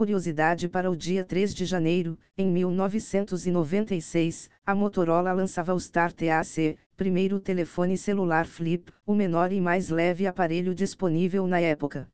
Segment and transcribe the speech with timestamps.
[0.00, 6.78] Curiosidade para o dia 3 de janeiro, em 1996, a Motorola lançava o Start AC,
[6.96, 12.08] primeiro telefone celular flip, o menor e mais leve aparelho disponível na época.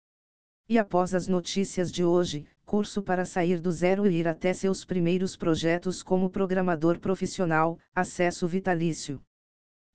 [0.69, 4.85] E após as notícias de hoje, curso para sair do zero e ir até seus
[4.85, 9.23] primeiros projetos como programador profissional, acesso vitalício.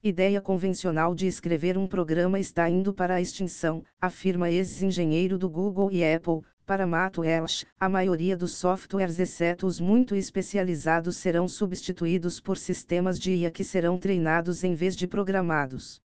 [0.02, 5.92] Ideia convencional de escrever um programa está indo para a extinção, afirma ex-engenheiro do Google
[5.92, 12.40] e Apple, para Matt Welsh, a maioria dos softwares exceto os muito especializados serão substituídos
[12.40, 16.02] por sistemas de IA que serão treinados em vez de programados.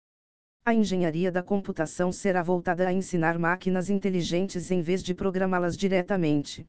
[0.65, 6.65] A engenharia da computação será voltada a ensinar máquinas inteligentes em vez de programá-las diretamente.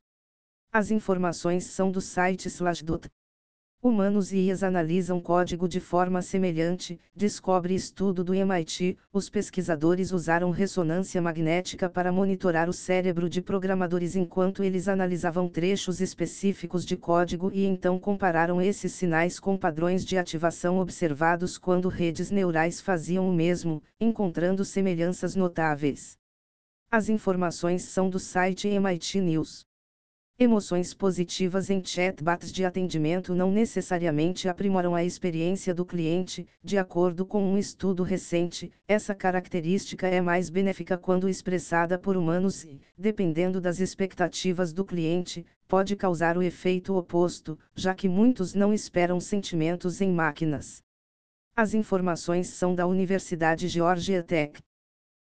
[0.72, 3.08] As informações são do site Slashdot.
[3.86, 8.98] Humanos e IAs analisam código de forma semelhante, descobre estudo do MIT.
[9.12, 16.00] Os pesquisadores usaram ressonância magnética para monitorar o cérebro de programadores enquanto eles analisavam trechos
[16.00, 22.32] específicos de código e então compararam esses sinais com padrões de ativação observados quando redes
[22.32, 26.18] neurais faziam o mesmo, encontrando semelhanças notáveis.
[26.90, 29.66] As informações são do site MIT News.
[30.40, 37.24] Emoções positivas em chatbots de atendimento não necessariamente aprimoram a experiência do cliente, de acordo
[37.24, 38.72] com um estudo recente.
[38.88, 45.46] Essa característica é mais benéfica quando expressada por humanos e, dependendo das expectativas do cliente,
[45.68, 50.82] pode causar o efeito oposto, já que muitos não esperam sentimentos em máquinas.
[51.56, 54.60] As informações são da Universidade Georgia Tech.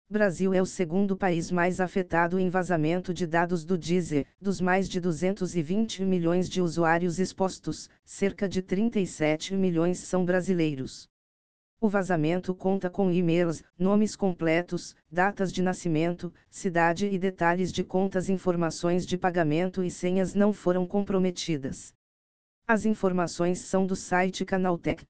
[0.09, 4.25] Brasil é o segundo país mais afetado em vazamento de dados do Deezer.
[4.39, 11.09] Dos mais de 220 milhões de usuários expostos, cerca de 37 milhões são brasileiros.
[11.81, 18.30] O vazamento conta com e-mails, nomes completos, datas de nascimento, cidade e detalhes de contas.
[18.30, 21.94] Informações de pagamento e senhas não foram comprometidas.
[22.66, 25.05] As informações são do site Canaltech.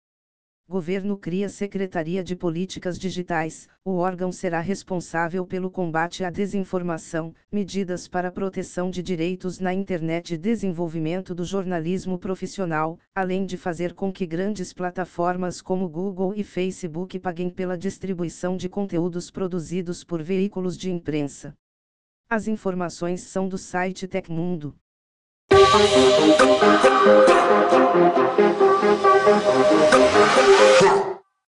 [0.69, 3.69] Governo cria Secretaria de Políticas Digitais.
[3.85, 10.33] O órgão será responsável pelo combate à desinformação, medidas para proteção de direitos na internet
[10.33, 16.43] e desenvolvimento do jornalismo profissional, além de fazer com que grandes plataformas como Google e
[16.43, 21.55] Facebook paguem pela distribuição de conteúdos produzidos por veículos de imprensa.
[22.29, 24.75] As informações são do site Tecmundo.